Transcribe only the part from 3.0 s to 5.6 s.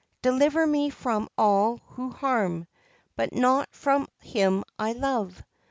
But not from him I love.